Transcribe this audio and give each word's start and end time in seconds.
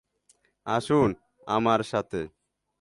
আসুন 0.65 1.09
আমার 1.47 1.81
সাথে। 1.83 2.21